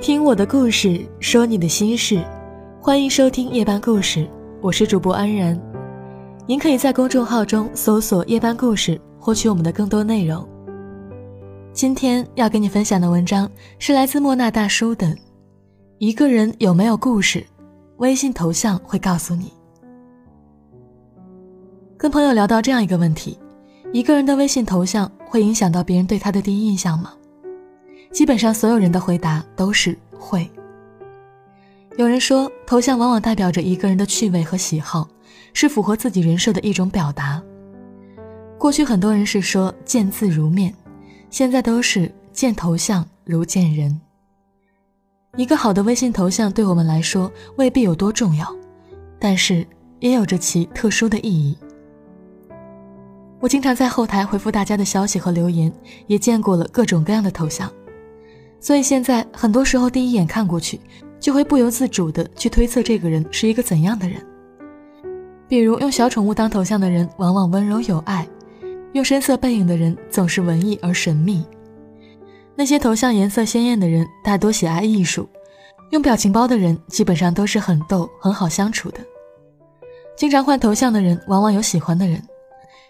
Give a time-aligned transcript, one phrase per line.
[0.00, 2.24] 听我的故事，说你的心事，
[2.80, 4.30] 欢迎收听夜班故事，
[4.62, 5.60] 我是主播安然。
[6.46, 10.48] 您可以在公众号中搜索“夜班故事”，获取我们的更多内容。
[11.72, 13.50] 今天要跟你分享的文章
[13.80, 15.06] 是来自莫那大叔的
[15.98, 17.44] 《一个人有没有故事，
[17.96, 19.46] 微信头像会告诉你》。
[21.96, 23.36] 跟朋友聊到这样一个问题：
[23.92, 27.14] 一个人的微信头像会影响到别人对他的第一印象吗？
[28.12, 30.50] 基本上所有人的回答都是会。
[31.96, 35.08] 有人说，头像往往代表着一个人的趣味和喜好，
[35.52, 37.42] 是符合自己人设的一种表达。
[38.56, 40.74] 过去很多人是说见字如面，
[41.30, 44.00] 现在都是见头像如见人。
[45.36, 48.52] 一个好的微信头像对我们来说未必有多重要，
[49.18, 49.66] 但是
[50.00, 51.56] 也有着其特殊的意义。
[53.40, 55.72] 我经常在后台回复大家的消息和留言，
[56.08, 57.70] 也见过了各种各样的头像。
[58.60, 60.80] 所以现在很多时候，第一眼看过去，
[61.20, 64.20] 就会不由自主的去推测这个人是一个怎样的人。
[65.48, 68.26] 比如用小宠物当头像的人，往往温柔有爱；
[68.92, 71.46] 用深色背影的人，总是文艺而神秘。
[72.54, 75.22] 那些头像颜色鲜艳的人，大多喜爱艺术；
[75.90, 78.98] 用表情包的人，基本上都是很逗、很好相处的。
[80.16, 82.18] 经常换头像的人，往往有喜欢的人；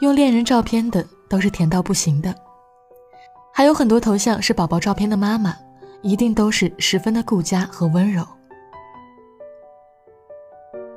[0.00, 2.34] 用恋人照片的，都是甜到不行的。
[3.54, 5.54] 还有很多头像是宝宝照片的妈妈，
[6.00, 8.26] 一定都是十分的顾家和温柔。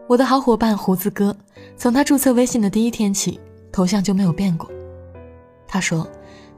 [0.08, 1.36] 我的好伙伴胡子哥，
[1.76, 3.40] 从他注册微信的第一天起，
[3.72, 4.70] 头像就没有变过。
[5.68, 6.08] 他说：“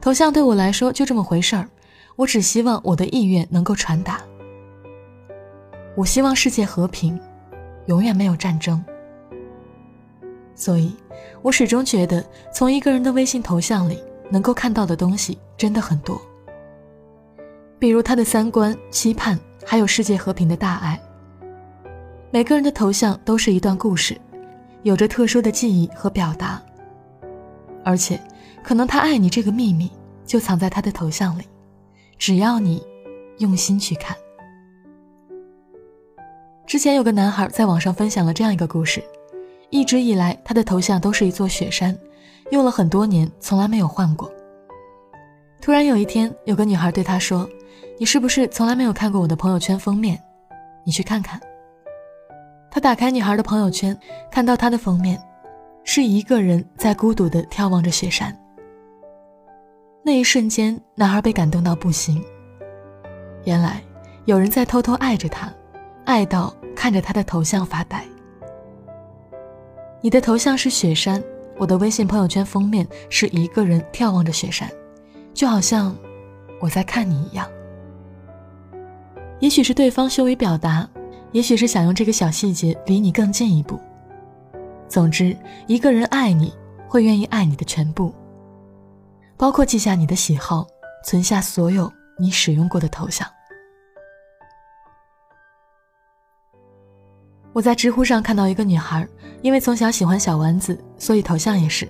[0.00, 1.68] 头像对我来说就这么回事儿，
[2.14, 4.20] 我只希望我的意愿能够传达。
[5.96, 7.18] 我希望世界和平，
[7.86, 8.82] 永远没有战争。
[10.54, 10.94] 所以，
[11.42, 13.98] 我始终觉得从一个人的微信头像里。”
[14.30, 16.20] 能够看到的东西真的很多，
[17.78, 21.00] 比如他的三观、期盼，还有世界和平的大爱。
[22.30, 24.18] 每个人的头像都是一段故事，
[24.82, 26.62] 有着特殊的记忆和表达。
[27.84, 28.20] 而且，
[28.62, 29.90] 可能他爱你这个秘密
[30.26, 31.44] 就藏在他的头像里，
[32.18, 32.86] 只要你
[33.38, 34.14] 用心去看。
[36.66, 39.02] 之前有个男孩在网上分享了这样一个故事，
[39.70, 41.98] 一直以来他的头像都是一座雪山。
[42.50, 44.30] 用了很多年，从来没有换过。
[45.60, 47.48] 突然有一天，有个女孩对他说
[47.98, 50.18] ：“你是不是从来没有看过我的朋友圈封面？
[50.84, 51.38] 你去看看。”
[52.70, 53.98] 他打开女孩的朋友圈，
[54.30, 55.20] 看到她的封面，
[55.84, 58.34] 是一个人在孤独地眺望着雪山。
[60.02, 62.22] 那一瞬间，男孩被感动到不行。
[63.44, 63.82] 原来
[64.26, 65.52] 有人在偷偷爱着他，
[66.04, 68.04] 爱到看着他的头像发呆。
[70.00, 71.22] 你的头像是雪山。
[71.58, 74.70] 我的微信朋友圈封面是一个人眺望着雪山，
[75.34, 75.94] 就好像
[76.60, 77.46] 我在看你一样。
[79.40, 80.88] 也许是对方羞于表达，
[81.32, 83.78] 也许是想用这个小细节离你更近一步。
[84.88, 85.36] 总之，
[85.66, 86.52] 一个人爱你
[86.88, 88.14] 会愿意爱你的全部，
[89.36, 90.66] 包括记下你的喜好，
[91.04, 93.28] 存下所有你使用过的头像。
[97.58, 99.04] 我在知乎上看到一个女孩，
[99.42, 101.88] 因为从小喜欢小丸子，所以头像也是。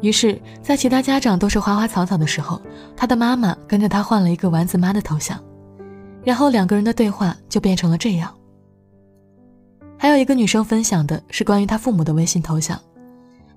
[0.00, 2.60] 于是，在其他家长都是花花草草的时候，
[2.96, 5.40] 她的妈妈跟着她换了一个丸子妈的头像，
[6.24, 8.34] 然后两个人的对话就变成了这样。
[9.96, 12.76] 还有一个女生分享的是关于她父母的微信头像，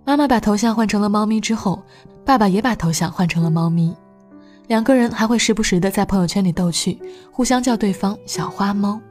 [0.05, 1.81] 妈妈把头像换成了猫咪之后，
[2.23, 3.91] 爸爸也把头像换成了猫咪，
[4.67, 7.01] 两个人还会时不时的在朋友圈里逗趣，
[7.31, 9.01] 互相叫对方小花猫。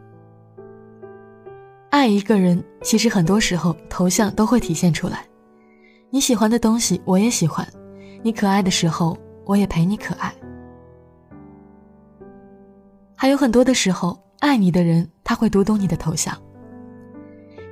[1.96, 5.24] 爱一个人，其实很多时候头像都会体现出来。
[6.10, 7.66] 你喜欢的东西，我也喜欢；
[8.22, 10.30] 你可爱的时候，我也陪你可爱。
[13.14, 16.36] 还有很多的时候，爱你的人他会读懂你的头像。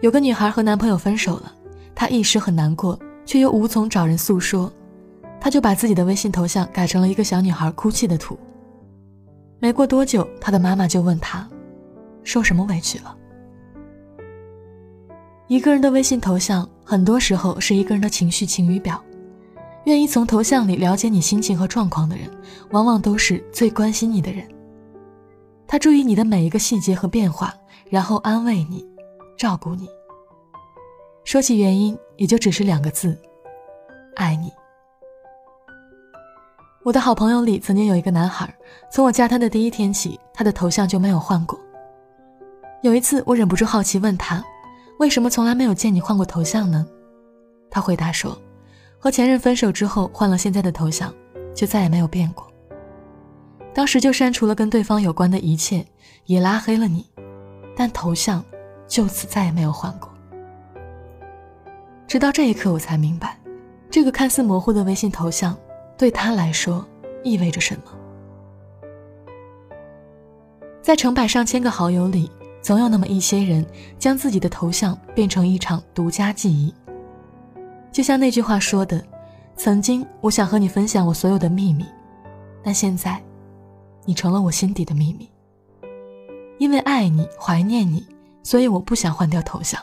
[0.01, 1.53] 有个女孩和男朋友分手了，
[1.95, 4.73] 她一时很难过，却又无从找人诉说，
[5.39, 8.39] 她就把自己的微信头像改成了一个小女孩哭泣的图。
[9.61, 11.47] 没过多久，她的妈妈就问她
[12.25, 13.15] ：“受什么委屈了？”
[15.54, 19.01] 一个人的微信头像，很多时候是一个人的情绪晴雨表。
[19.84, 22.28] 愿意从头像里了解你心情和状况的人，
[22.72, 24.45] 往往都是最关心你的人。
[25.65, 27.54] 他注意你的每一个细节和变化，
[27.89, 28.84] 然后安慰你，
[29.39, 29.89] 照顾你。
[31.22, 33.16] 说起原因，也就只是两个字：
[34.16, 34.50] 爱你。
[36.83, 38.53] 我的好朋友里曾经有一个男孩，
[38.91, 41.57] 从我加他的第一天起，他的头像就没有换过。
[42.83, 44.45] 有一次，我忍不住好奇问他。
[44.99, 46.87] 为什么从来没有见你换过头像呢？
[47.71, 48.41] 他回答说
[48.99, 51.13] ：“和前任分手之后换了现在的头像，
[51.55, 52.47] 就再也没有变过。”
[53.75, 55.85] 当时就删除了跟对方有关的一切，
[56.27, 57.05] 也拉黑了你，
[57.77, 58.43] 但头像
[58.87, 60.09] 就此再也没有换过。
[62.07, 63.37] 直到这一刻，我才明白，
[63.91, 65.57] 这个看似模糊的微信头像，
[65.99, 66.87] 对他来说
[67.25, 67.83] 意味着什么。
[70.81, 72.31] 在成百上千个好友里，
[72.65, 73.65] 总有那么一些人，
[73.99, 76.75] 将自己的头像变成一场独家记忆。
[77.93, 79.05] 就像那句话说的
[79.55, 81.84] ：“曾经我想和你分享我所有的秘密，
[82.63, 83.22] 但现在。”
[84.07, 85.31] 你成了我心底的秘密。
[86.59, 88.07] 因为爱你、怀念你，
[88.43, 89.78] 所以我不想换掉头像。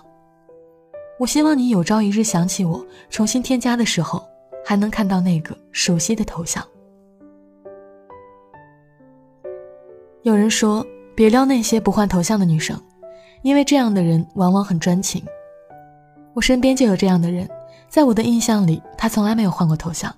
[1.20, 4.24] 我希望你有朝一日想起我，重新添加的时候，
[4.66, 6.64] 还能看到那个熟悉的头像。
[10.22, 10.86] 有人说，
[11.22, 12.76] 别撩那些不换头像的女生，
[13.44, 15.24] 因为这样的人往往很专情。
[16.34, 17.48] 我身边就有这样的人，
[17.88, 20.12] 在我的印象里，他从来没有换过头像，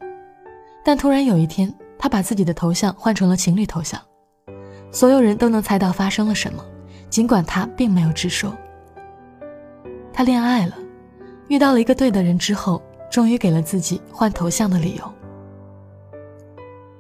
[0.81, 1.69] 但突然有一天。
[1.99, 3.99] 他把自己的头像换成了情侣头像，
[4.93, 6.63] 所有人都能猜到发生了什么，
[7.09, 8.55] 尽管他并没有直说。
[10.13, 10.77] 他恋爱了，
[11.49, 15.13] 遇到了一个对的人之后，终于给了自己换头像的理由。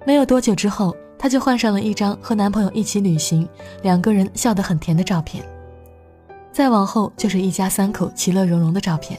[0.05, 3.47] 没有多久之后，他就换上了一张和男朋友一起旅行，
[3.81, 5.41] 两个人笑得很甜的照片。
[6.51, 9.17] 再往后就是一家三口其乐融融的照片。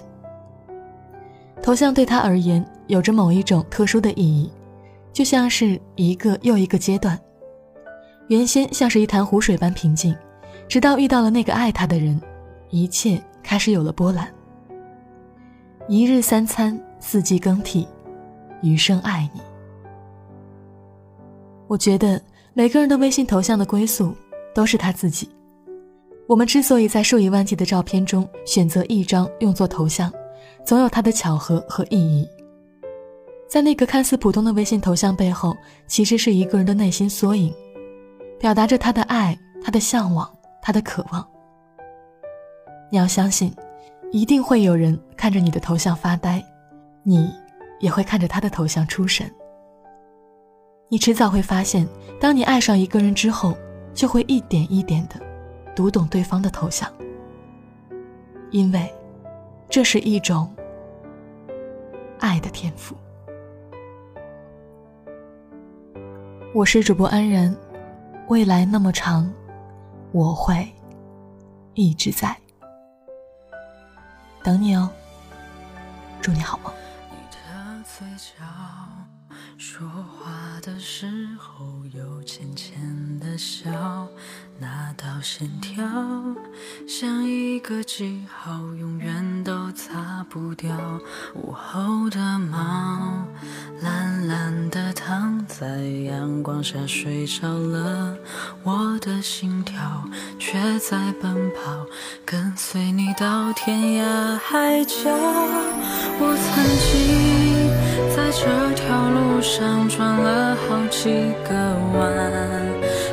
[1.63, 4.53] 头像对他而言有着某一种特殊的意义。
[5.15, 7.19] 就像是一个又一个阶段，
[8.27, 10.15] 原先像是一潭湖水般平静，
[10.69, 12.21] 直到遇到了那个爱他的人，
[12.69, 14.29] 一切开始有了波澜。
[15.89, 17.89] 一日三餐，四季更替，
[18.61, 19.41] 余生爱你。
[21.75, 22.23] 我觉得
[22.53, 24.15] 每个人的微信头像的归宿
[24.55, 25.29] 都是他自己。
[26.29, 30.09] 我们之所以在数以万计的照片中选择一张用作头像，
[30.65, 32.29] 总有它的巧合和意义。
[33.49, 35.53] 在那个看似普通的微信头像背后，
[35.89, 37.53] 其实是一个人的内心缩影，
[38.39, 40.33] 表达着他的爱、他的向往、
[40.63, 41.29] 他的渴望。
[42.89, 43.53] 你要相信，
[44.13, 46.41] 一定会有人看着你的头像发呆，
[47.03, 47.29] 你
[47.81, 49.29] 也会看着他的头像出神。
[50.89, 51.89] 你迟早会发现，
[52.21, 53.57] 当你爱上一个人之后，
[53.93, 55.21] 就会一点一点的
[55.75, 56.91] 读懂对方的头像，
[58.51, 58.93] 因为
[59.69, 60.55] 这是一种
[62.21, 62.95] 爱的天赋。
[66.55, 67.55] 我是主播安然，
[68.29, 69.29] 未来那么长，
[70.13, 70.73] 我会
[71.73, 72.37] 一直在
[74.45, 74.89] 等你哦。
[76.21, 76.73] 祝你好梦。
[77.11, 78.45] 你的嘴角
[79.59, 79.85] 说
[80.65, 81.07] 的时
[81.39, 82.75] 候有浅浅
[83.21, 84.09] 的笑，
[84.59, 85.85] 那道线条
[86.89, 90.75] 像一个记号，永远都擦不掉。
[91.35, 93.27] 午后的猫。
[93.83, 95.67] 懒懒的躺在
[96.07, 98.17] 阳光下睡着了，
[98.63, 100.09] 我的心跳
[100.39, 101.85] 却在奔跑，
[102.25, 104.95] 跟随你到天涯海角。
[106.17, 107.34] 我曾经
[108.25, 111.11] 在这条路上转了好几
[111.47, 111.55] 个
[111.93, 112.11] 弯，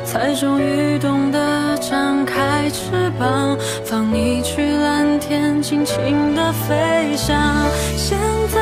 [0.06, 3.54] 才终于懂得张开翅膀，
[3.84, 7.36] 放你去蓝天，尽情的飞翔。
[7.94, 8.18] 现
[8.54, 8.61] 在。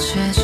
[0.00, 0.42] 街角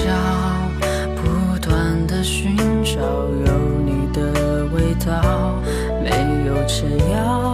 [1.16, 5.58] 不断的寻找有你的味道
[6.04, 6.10] 没
[6.46, 7.50] 有解药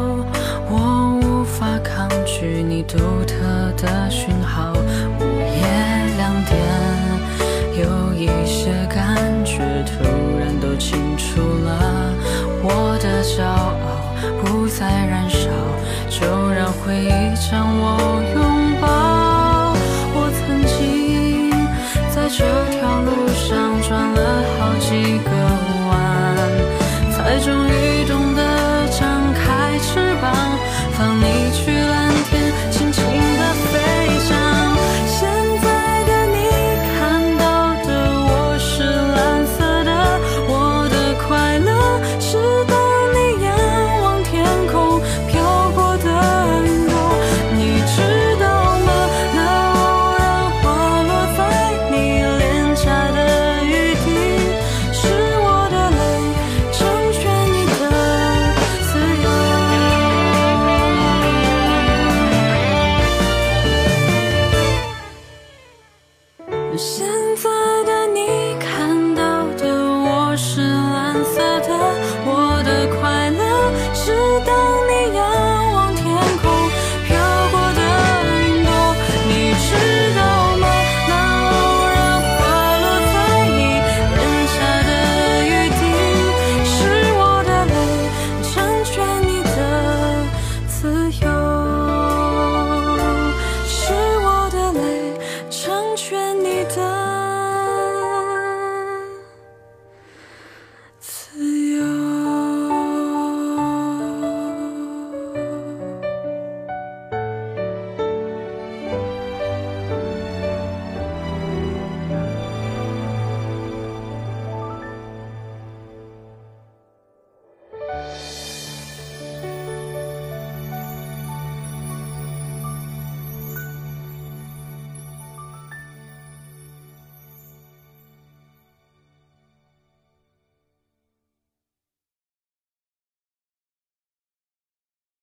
[0.68, 4.72] 我无法抗拒你独特的讯号。
[4.72, 5.62] 午夜
[6.16, 6.58] 两点
[7.78, 10.02] 有一些感觉突
[10.40, 12.12] 然都清楚了
[12.64, 15.48] 我的骄傲不再燃烧
[16.10, 18.11] 就让回忆将我